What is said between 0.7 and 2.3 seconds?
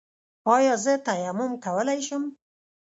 زه تیمم کولی شم؟